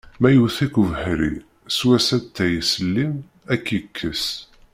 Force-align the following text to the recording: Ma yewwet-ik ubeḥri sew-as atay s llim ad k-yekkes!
Ma 0.19 0.29
yewwet-ik 0.31 0.73
ubeḥri 0.81 1.33
sew-as 1.77 2.07
atay 2.17 2.55
s 2.71 2.73
llim 2.91 3.15
ad 3.53 3.59
k-yekkes! 3.65 4.25